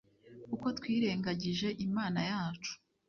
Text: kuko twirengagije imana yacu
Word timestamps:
kuko 0.49 0.67
twirengagije 0.77 1.67
imana 1.87 2.19
yacu 2.31 2.73